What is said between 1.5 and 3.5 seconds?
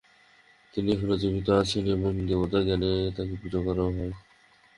আছেন এবং দেবতা জ্ঞানে তাঁকে